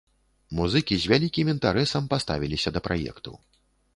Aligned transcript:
Музыкі 0.59 0.95
з 1.01 1.09
вялікім 1.11 1.51
інтарэсам 1.53 2.09
паставіліся 2.13 2.69
да 2.79 2.83
праекту. 2.87 3.31